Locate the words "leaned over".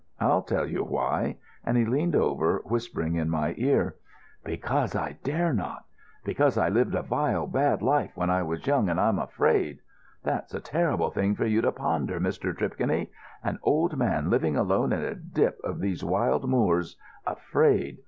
1.85-2.63